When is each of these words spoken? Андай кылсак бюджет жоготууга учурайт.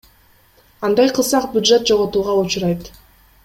Андай 0.87 1.09
кылсак 1.15 1.45
бюджет 1.53 1.87
жоготууга 1.89 2.33
учурайт. 2.41 2.83